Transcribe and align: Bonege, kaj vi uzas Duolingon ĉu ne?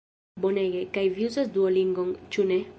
Bonege, 0.45 0.81
kaj 0.95 1.03
vi 1.19 1.29
uzas 1.33 1.53
Duolingon 1.59 2.13
ĉu 2.37 2.51
ne? 2.53 2.63